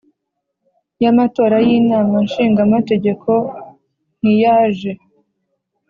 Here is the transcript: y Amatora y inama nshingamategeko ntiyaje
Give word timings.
y 1.01 1.05
Amatora 1.11 1.55
y 1.67 1.69
inama 1.77 2.15
nshingamategeko 2.25 3.29
ntiyaje 4.19 4.91